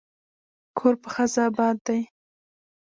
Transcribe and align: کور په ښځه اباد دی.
کور 0.77 0.95
په 1.01 1.09
ښځه 1.15 1.41
اباد 1.49 1.77
دی. 1.87 2.01